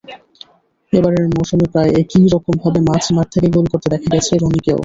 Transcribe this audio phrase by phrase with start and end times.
[0.93, 4.77] এবারের মৌসুমে প্রায় একই রকমভাবে মাঝমাঠ থেকে গোল করতে দেখা গেছে রুনিকেও।